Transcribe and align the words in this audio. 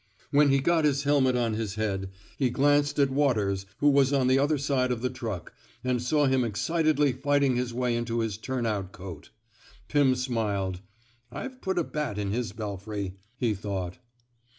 When 0.31 0.49
he 0.49 0.61
got 0.61 0.83
his 0.83 1.03
helmet 1.03 1.35
on 1.35 1.53
his 1.53 1.75
head, 1.75 2.09
he 2.35 2.49
glanced 2.49 2.97
at 2.97 3.11
Waters, 3.11 3.67
who 3.81 3.89
was 3.91 4.11
on 4.11 4.25
the 4.25 4.39
other 4.39 4.57
side 4.57 4.91
of 4.91 5.03
the 5.03 5.11
truck, 5.11 5.53
and 5.83 6.01
saw 6.01 6.25
him 6.25 6.43
excitedly 6.43 7.11
fighting 7.13 7.55
his 7.55 7.71
way 7.71 7.95
into 7.95 8.21
his 8.21 8.37
turn 8.37 8.65
out 8.65 8.93
coat. 8.93 9.29
Pim 9.89 10.15
smiled. 10.15 10.81
*'IVe 11.31 11.61
put 11.61 11.77
a 11.77 11.83
bat 11.83 12.17
in 12.17 12.31
his 12.31 12.51
belfry, 12.51 13.13
*' 13.25 13.37
he 13.37 13.53
thought. 13.53 13.99